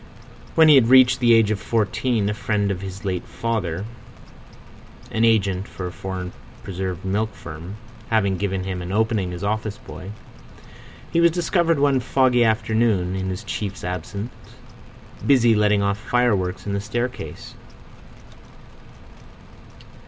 [0.55, 3.85] When he had reached the age of fourteen a friend of his late father,
[5.11, 6.31] an agent for a foreign
[6.63, 7.75] preserved milk firm,
[8.09, 10.09] having given him an opening as office boy,
[11.13, 14.31] he was discovered one foggy afternoon, in his chief's absence,
[15.27, 17.53] busy letting off fireworks on the staircase.